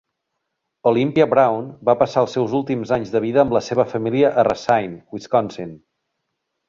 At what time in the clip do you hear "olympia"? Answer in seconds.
0.91-1.27